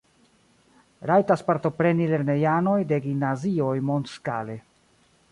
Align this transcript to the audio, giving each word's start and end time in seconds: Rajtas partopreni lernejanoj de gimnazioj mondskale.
Rajtas 1.09 1.43
partopreni 1.49 2.07
lernejanoj 2.13 2.77
de 2.91 2.99
gimnazioj 3.03 3.75
mondskale. 3.91 4.57